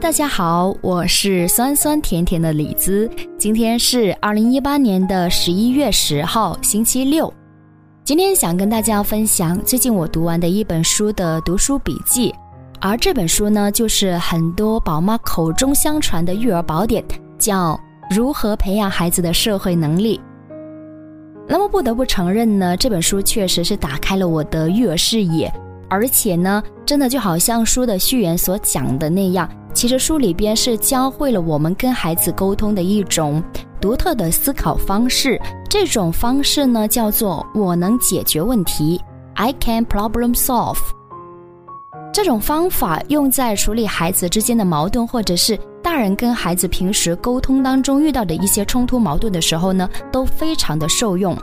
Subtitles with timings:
[0.00, 3.08] 大家好，我是酸酸甜甜的李子。
[3.38, 7.32] 今天是二零一八年的十一月十号，星期六。
[8.02, 12.34] 今天想跟大家分享最近我读完的一本书的读书笔记，
[12.80, 17.02] 而这本书呢，就是很多宝妈口中相传的育儿宝典，
[17.38, 17.72] 叫
[18.14, 20.18] 《如何培养孩子的社会能力》。
[21.48, 25.50] 那么不得不承认呢，这本书确实是打开了我的育儿视野。
[25.88, 29.48] 而且呢，真的就好像书的序言所讲的那样，
[29.84, 33.44] 其实书里边是教会了我们跟孩子沟通的一种
[33.82, 35.38] 独特的思考方式。
[35.68, 38.98] 这种方式呢，叫做“我能解决问题
[39.34, 40.78] ”，I can problem solve。
[42.14, 51.36] 这种方法用在处理孩子之间的矛盾，或者是大人跟孩子平时沟通当中遇到的一些冲突矛盾的时候呢，都非常的受用。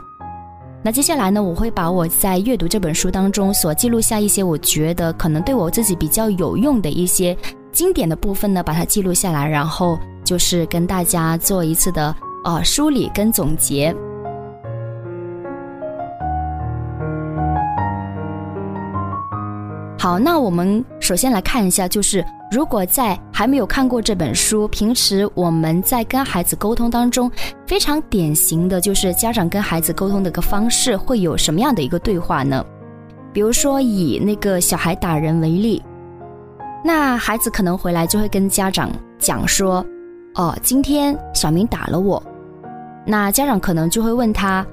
[0.82, 7.36] 那接下来呢，我会把我在阅读这本书当中所记录下一些我觉得可能对我自己比较有用的一些
[7.72, 12.14] 经典的部分呢，把它记录下来，然后就是跟大家做一次的
[12.44, 13.94] 呃梳理跟总结。
[19.98, 27.30] 好，那我们首先来看一下，就是如果在还没有看过这本书，平时我们在跟孩子沟通当中，
[27.68, 32.64] 非常典型的就是家长跟孩子沟通的一个方式会有什么样的一个对话呢？
[33.32, 35.80] 比如说以那个小孩打人为例，
[36.84, 39.84] 那孩子可能回来就会跟家长讲说
[40.34, 42.22] ：“哦，今天小明打了我。”
[43.06, 44.66] 那家长可能就会问他：“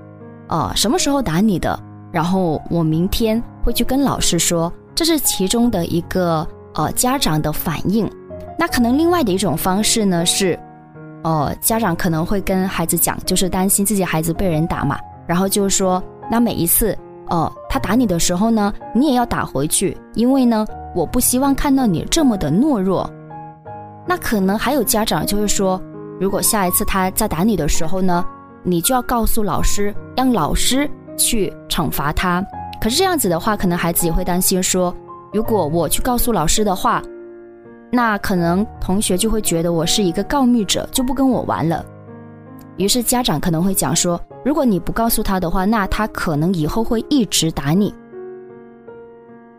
[0.50, 1.80] 哦，什么时候打你的？”
[2.12, 4.72] 然后我明天会去跟老师说。
[4.96, 8.10] 这是其中的一个呃家长的反应，
[8.58, 10.60] 那可能另外的一种方式呢是，
[11.24, 16.98] 呃家长可能会跟孩子讲，就是担心自己孩子被人打嘛，然后就说，那每一次
[17.30, 23.10] 哦他打你的时候呢，你也要打回去，因为呢我不希望看到你这么的懦弱。
[24.06, 25.80] 那可能还有家长就会说，
[26.20, 28.26] 如果下一次他再打你的时候呢，
[28.64, 32.44] 你就要告诉老师，让老师去惩罚他。
[32.82, 34.96] 可是这样子的话，可能孩子也会担心说，
[35.32, 37.04] 如果我去告诉老师的话，
[37.92, 41.86] 那可能同学就会觉得我是一个告密者，就不跟我玩了。
[42.78, 47.94] 于是家长可能会讲说，如果你不告诉他的话，那他可能以后会一直打你。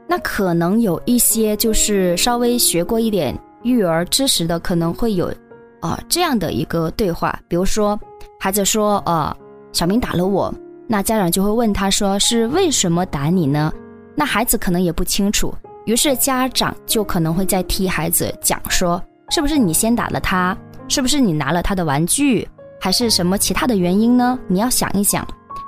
[0.09, 5.33] 那可能有一些就是稍微学过一点育儿知识的，可能会有
[5.79, 7.97] 啊这样的一个对话，比如说
[8.41, 9.33] 孩子说，呃，
[9.71, 10.53] 小明打了我。
[10.89, 13.73] 那家长就会问他说：“是为什么打你呢？”
[14.17, 15.55] 那孩子可能也不清楚，
[15.87, 20.59] 于是家长就可能会在替孩子讲说：“是不是你先打了他？
[20.89, 22.45] 是不是你拿了他的玩具？
[22.81, 24.39] 还是什么其他的原因呢？
[24.49, 25.27] 你要想一想。”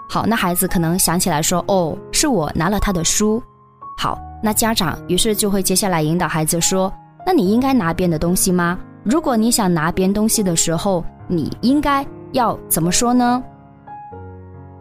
[0.09, 3.43] 好，那孩子可能想起来说：“哦，是我拿了他的书。”
[3.97, 6.93] 好，那家长于是就会接下来引导孩子说
[7.25, 8.79] ：“那你应该拿别人的东西吗？
[9.05, 13.43] 如果你想拿别人东西的时候，你应该要怎么说呢？”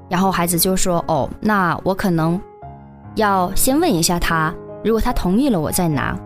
[0.09, 2.39] 然后孩子就说：“哦，那我可能
[3.15, 4.53] 要先问一下他，
[4.83, 6.17] 如果他同意了，我再拿。”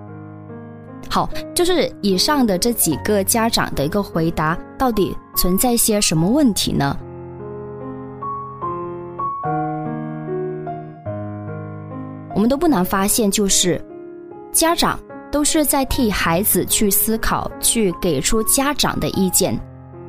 [1.08, 6.98] 好，就是以上的这几个家长的一个回答，到底存在些什么问题呢？
[12.34, 13.80] 我们都不难发现，就是
[14.52, 15.00] 家长
[15.32, 19.60] 都是在替孩子去思考，去给出家长的意见，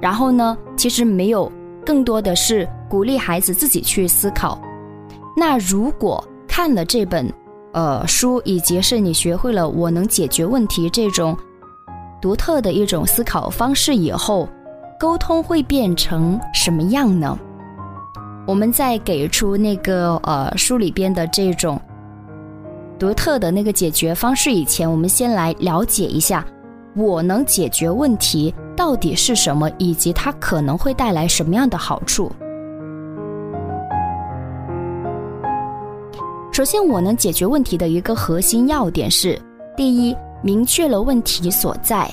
[0.00, 1.50] 然后呢，其实没有。
[1.84, 4.60] 更多的是鼓励孩子自己去思考。
[5.36, 7.32] 那如果看了这本
[7.72, 11.38] 呃书，以及是你学会了我能解决问题这种
[12.20, 14.48] 独特的一种思考方式以后，
[14.98, 17.38] 沟通会变成什么样呢？
[18.46, 21.80] 我们在给出那个呃书里边的这种
[22.98, 26.44] 独特的那个解决方式以前，我们先来了解一下
[26.94, 28.54] 我能解决问题。
[28.76, 32.30] 到底是什么，以及它可能会带来什么样的好处？
[36.52, 39.40] 首先，我能解决问题的一个核心要点是：
[39.76, 42.06] 第一，明确了问题所在；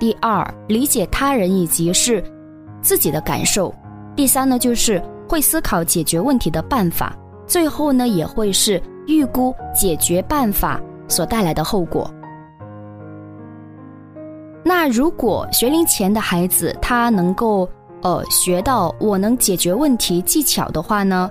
[0.00, 2.24] 第二，理解他人以及是
[2.80, 3.70] 自己的感受；
[4.16, 7.12] 第三呢，就是会思考解决问题的办法；
[7.46, 12.10] 最后呢，也会是预估解决办法所带来的后果。
[14.64, 17.68] 那如果学龄前的孩子他能够
[18.02, 21.30] 呃学到我能解决问题技巧的话呢，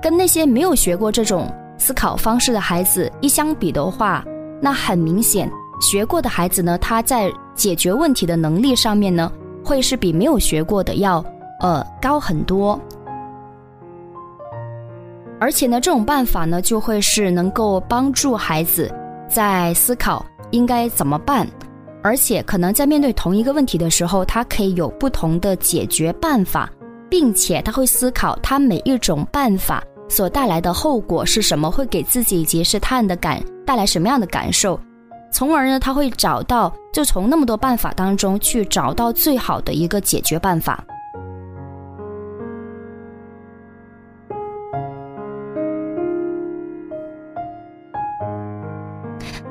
[0.00, 4.24] 跟那些没有学过这种思考方式的孩子一相比的话，
[4.58, 9.30] 那很明显学过的孩子呢，他在解决问题的能力上面呢，
[9.64, 11.24] 会是比没有学过的要
[11.60, 12.78] 呃高很多。
[15.38, 18.90] 而且呢，这种办法呢，就会是能够帮助孩子
[19.28, 21.46] 在思考应该怎么办。
[22.02, 26.70] 而且可能在面对同一个问题的时候，他可以有不同的解决办法，
[27.10, 34.78] 并且他会思考他每一种办法所带来的后果是什么，会给自己以及是他人的感带来什么样的感受，
[35.36, 40.82] 从而呢，他会找到就从那么多办法当中去找到最好的一个解决办法。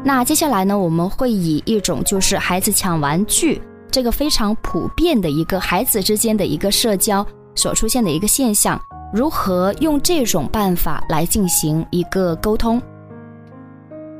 [0.04, 3.62] 那接下来呢，我们会以一种就是孩子抢玩具
[3.92, 7.24] 这个非常普遍的一个孩子之间的一个社交
[7.54, 8.82] 所出现的一个现象，
[9.14, 12.82] 如何用这种办法来进行一个沟通？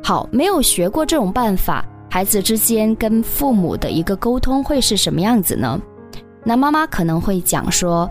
[0.08, 5.82] 好，没有学过这种办法，孩子之间跟父母的一个沟通会是什么样子呢？
[6.44, 8.08] 那妈妈可能会讲说：“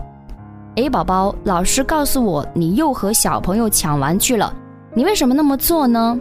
[0.75, 4.53] 诶，宝宝，老师告诉我你又和小朋友抢玩具了，
[4.93, 6.19] 你为什么那么做呢？”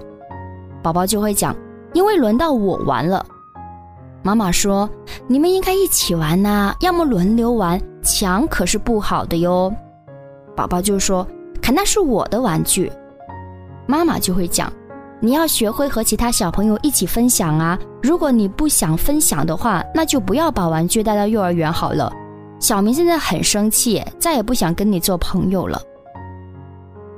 [0.80, 1.52] 宝宝就会讲，
[1.92, 3.26] 因为轮到我玩了。
[4.22, 4.88] 妈妈说
[5.26, 9.74] ：“你们应该一起玩呐，要么轮流玩，抢可是不好的哟。”
[10.54, 11.26] 宝宝就说
[11.60, 12.92] ：“可那是我的玩具。”
[13.88, 14.72] 妈妈就会讲
[15.20, 17.78] ：“你要学会和其他小朋友一起分享啊！
[18.02, 22.12] 如果你不想分享的话，那就不要把玩具带到幼儿园好了。”
[22.60, 25.80] 小明现在很生气，再也不想跟你做朋友了。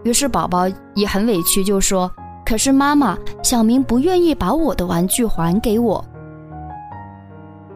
[0.03, 2.11] 于是宝宝也很委屈，就说。
[2.45, 6.05] 可是妈妈，小明不愿意把我的玩具还给我。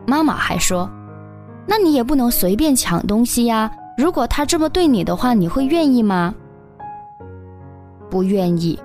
[0.06, 0.88] 妈妈还说
[1.66, 3.68] ：“那你也不能随便抢东西呀。
[3.96, 6.32] 如果他这么对你的话，你会愿意吗？”
[8.08, 8.78] 不愿意。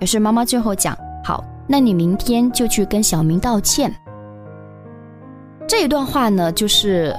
[0.00, 3.92] 于是妈妈最后讲：“好，那你明天就去跟小明道歉。”
[5.66, 7.14] 这一段话呢，就是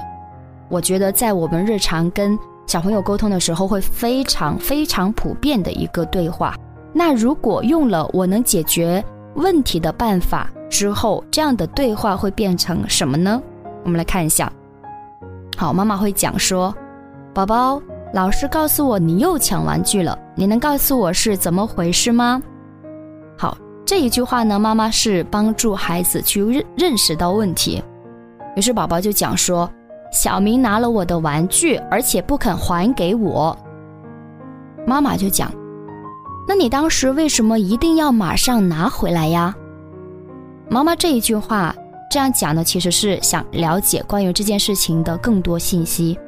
[0.68, 6.54] 我觉得在我们日常跟小朋友沟通的时候，会非常非常普遍的一个对话。
[6.92, 9.04] 那如果用了我能解决
[9.34, 13.42] 问题的办法之后，这样的对话会变成什么呢？
[13.84, 14.50] 我们来看一下。
[15.56, 16.74] 好，妈妈会讲说
[17.34, 17.80] ：“宝宝，
[18.14, 22.42] 老师告诉我你又抢玩具了，你能告诉我是怎么回事吗？”
[23.88, 27.82] 这一句话呢，妈妈是帮助孩子去认认识到问题。
[28.54, 29.66] 于是宝宝就讲说
[30.12, 33.56] ：“小明拿了我的玩具，而且不肯还给我。”
[34.86, 35.50] 妈妈就讲。
[36.46, 39.56] 那你当时为什么一定要马上拿回来呀？
[40.68, 41.74] 妈妈这一句话
[42.10, 46.18] 这样讲呢，其实是想了解关于这件事情的更多信息。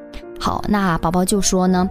[0.41, 1.87] 好，那宝宝就说呢，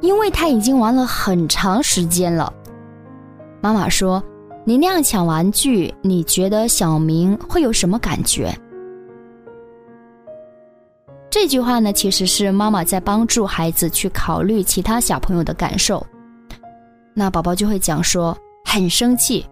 [0.00, 2.50] 因为他已经玩了很长时间了。
[3.60, 4.22] 妈妈说，
[4.68, 8.54] 你那样抢玩具，你觉得小明会有什么感觉？
[11.30, 16.06] 这句话呢，其实是妈妈在帮助孩子去考虑其他小朋友的感受。
[17.14, 19.42] 那宝宝就会讲说很生气，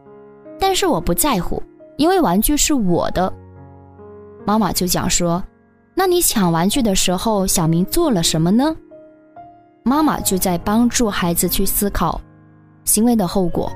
[0.61, 1.62] 但是我不在乎，
[1.97, 3.33] 因为玩具是我的。
[4.45, 5.43] 妈妈就讲说，
[5.95, 8.77] 那你抢玩具的时候，小明做了什么呢？
[9.83, 12.21] 妈妈就在帮助孩子去思考
[12.85, 13.73] 行为的后果。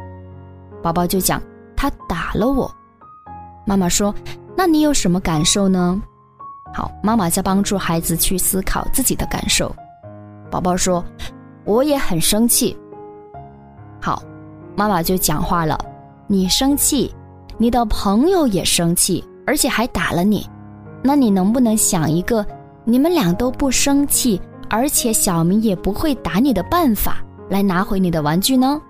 [0.82, 1.41] 宝宝就讲
[1.77, 2.71] 他打了我。
[3.67, 4.15] 妈妈说，
[4.56, 6.00] 那你有什么感受呢？
[6.73, 9.75] 好，妈妈在帮助孩子去思考自己的感受。
[10.50, 11.05] 宝宝说，
[11.65, 12.77] 我也很生气。
[14.00, 14.23] 好，
[14.77, 15.79] 妈妈就讲话了。
[16.26, 17.12] 你生气，
[17.59, 20.49] 你的朋友也生气，而且还打了你。
[21.02, 22.45] 那你能不能想一个
[22.85, 28.81] 你们俩都不生气，而且小明也不会打你的办法来拿回你的玩具呢？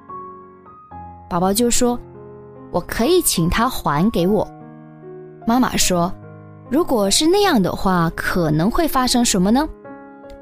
[1.31, 1.97] 宝宝就说
[2.73, 4.47] ：“我可以请他还给我。”
[5.47, 6.13] 妈妈说
[6.69, 9.67] ：“如果是那样的话，可能会发生什么呢？”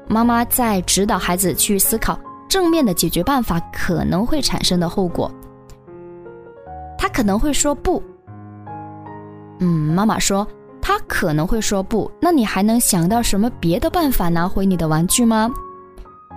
[0.09, 2.19] 妈妈在指导孩子去思考。
[2.49, 5.31] 正面的解决办法可能会产生的后果，
[6.97, 8.01] 他可能会说不。
[9.59, 10.47] 嗯，妈妈说
[10.81, 15.47] 他可能会说不，那你还能想到什么别的办法拿回你的玩具吗？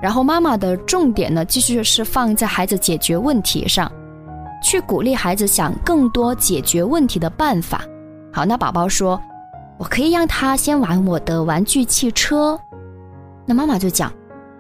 [0.03, 3.91] 然后妈妈的重点呢，继续是放在孩子解决问题上，
[4.63, 7.83] 去鼓励孩子想更多解决问题的办法。
[8.33, 9.21] 好，那宝宝说，
[9.79, 12.59] 我可以让他先玩我的玩具汽车。
[13.45, 14.13] 那妈妈就讲，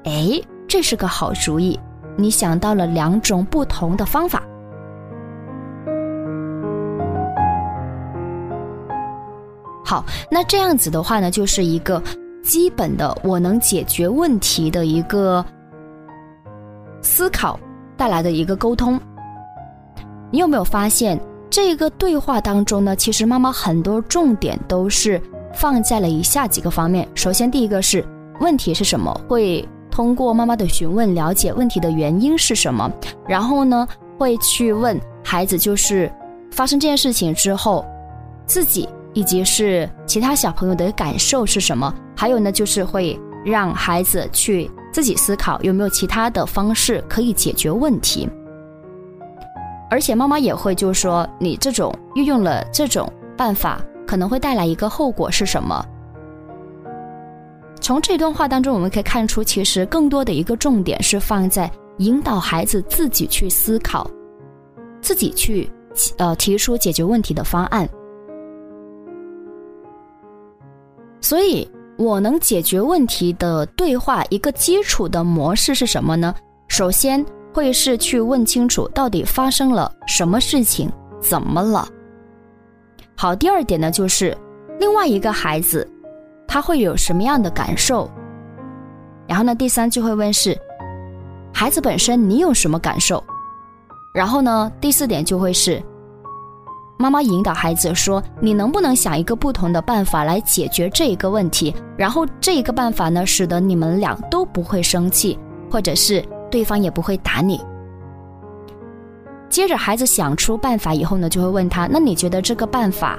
[0.04, 0.40] 哎。
[0.68, 1.78] 这是个好主意，
[2.16, 4.42] 你想到了两种不同的方法。
[9.84, 12.02] 好，那这样子的话呢，就是一个
[12.42, 15.44] 基本的我能解决问题的一个
[17.02, 17.60] 思考
[17.98, 18.98] 带来的一个沟通。
[20.32, 25.20] 你有没有发现，这个对话当中呢，其实妈妈很多重点都是
[25.54, 27.06] 放在了以下几个方面。
[27.14, 28.04] 首先，第一个是
[28.40, 29.64] 问题是什么会。
[29.90, 32.90] 通过妈妈的询问，了解问题的原因是什么，
[33.28, 33.86] 然后呢，
[34.16, 36.10] 会去问孩子，就是
[36.50, 37.84] 发生这件事情之后，
[38.46, 48.26] 自己以及是其他小朋友的感受是什么，还有呢，就是会让孩子去自己思考有没有其他的方式可以解决问题。
[49.92, 53.06] 而且妈妈也会就说，你这种运用了这种
[53.36, 55.84] 办法，可能会带来一个后果是什么？
[57.78, 64.10] 从这段话当中，我们可以看出，其实更多的一个重点是放在引导孩子自己去思考，
[65.02, 65.70] 自己去
[66.16, 67.86] 呃提出解决问题的方案。
[71.20, 76.34] 所以，我能解决问题的对话一个基础的模式是什么呢？
[76.66, 77.22] 首先
[77.52, 80.90] 会是去问清楚到底发生了什么事情，
[81.20, 81.86] 怎么了。
[83.14, 84.36] 好，第二点呢，就是
[84.80, 85.88] 另外一个孩子
[86.48, 88.10] 他会有什么样的感受。
[89.28, 90.58] 然后呢，第三就会问是
[91.52, 93.22] 孩子本身你有什么感受。
[94.14, 95.82] 然后呢，第四点就会是。
[96.98, 101.74] 妈妈引导孩子说：“你能不能想一个不同的办法来解决这一个问题？
[101.96, 105.36] 然后这一个办法呢，使得你们俩都不会生气，
[105.68, 107.60] 或者是对方也不会打你。”
[109.50, 113.18] 接着孩子想出办法以后呢，就会问他：“那你觉得这个办法，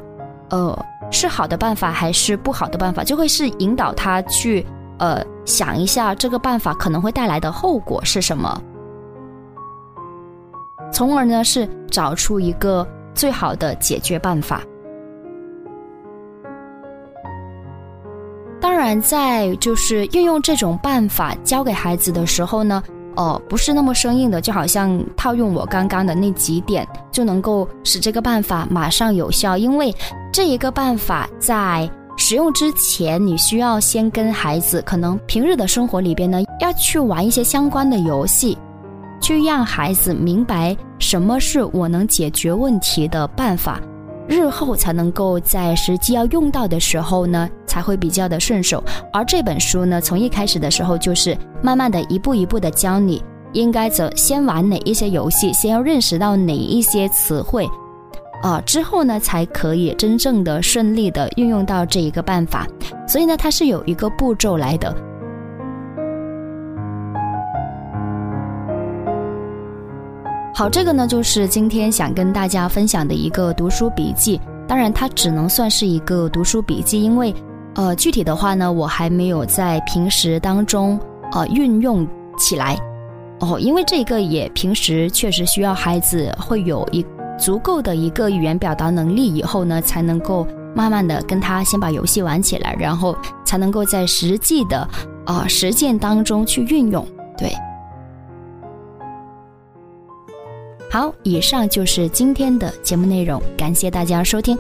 [0.50, 4.66] 呃，是好的办法还是不好的办法？”就会是引导他去
[5.00, 8.62] 呃想一下这个办法可能会带来的后果是什么，
[10.92, 12.88] 从而呢是找出一个。
[13.16, 14.64] 最好的解决办法。
[18.60, 22.82] 当然，在就是运用这种办法教给孩子的时候呢，
[23.16, 29.58] 哦，不是那么生硬的，就好像套用我刚刚的那几点，就能够使这个办法马上有效。
[29.58, 29.94] 因为
[30.32, 38.58] 这一个办法在使用之前，你需要先跟孩子，可能平日的生活里边呢，要去玩一些相关的游戏。
[39.22, 43.80] 去让孩子明白什么是我能解决问题的办法，
[44.28, 48.84] 日后才能够在实际要用到的时候呢，才会比较的顺手。
[49.12, 57.70] 而这本书呢，从一开始的时候就是慢慢的一步一步的教你应该则先玩哪一些游戏，先要认识到哪一些词汇，
[58.42, 62.68] 啊，之后呢才可以真正的顺利的运用到这一个办法。
[63.08, 64.96] 所以呢，它是有一个步骤来的。
[70.56, 74.40] 好，这个呢就是今天想跟大家分享的一个读书笔记。
[74.68, 77.34] 当然，它只能算是一个读书笔记，因为，
[77.74, 81.00] 呃，具体的话呢，我还没有在平时当中
[81.32, 82.08] 呃运用
[82.38, 82.78] 起来。
[83.40, 87.04] 哦，因为这个也平时确实需要孩子会有一
[87.36, 94.88] 足够的一个语言表达能力以后呢，才能够慢慢的跟他先把游戏玩起来，然后才能够在实际的
[95.26, 97.04] 啊实践当中去运用。
[97.40, 97.52] 对。
[100.94, 104.56] 好，以上就是今天的节目内容，感谢大家收听。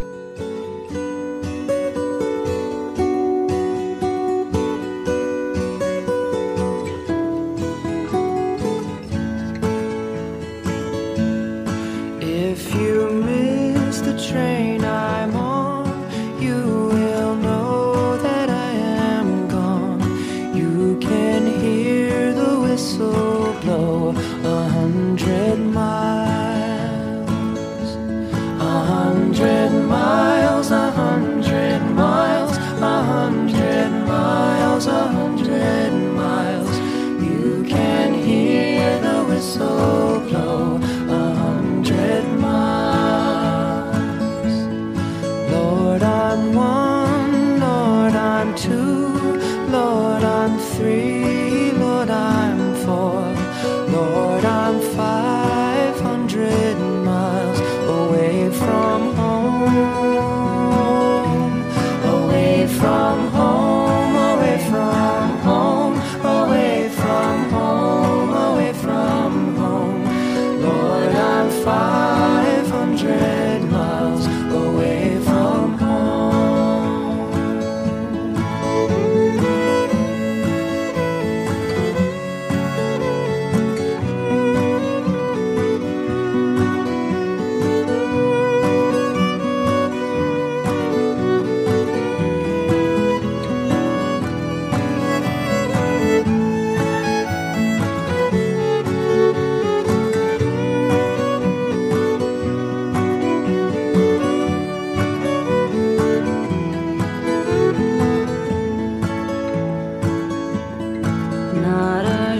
[50.83, 51.32] three.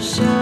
[0.03, 0.32] show.